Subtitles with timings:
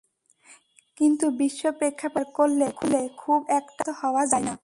[0.97, 2.99] কিন্তু বিশ্ব প্রেক্ষাপটে বিচার করলে
[3.17, 4.53] খুব একটা আশ্বস্ত হওয়া যায় না।